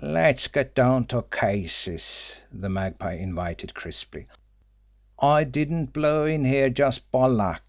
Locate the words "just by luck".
6.70-7.66